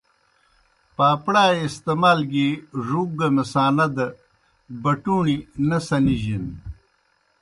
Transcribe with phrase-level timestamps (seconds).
[0.95, 2.47] پاپڑائے استعمال گیْ
[2.87, 4.07] ڙُوک گہ مثانہ دہ
[4.81, 6.45] بݨُوݨی نہ سنِجنَ۔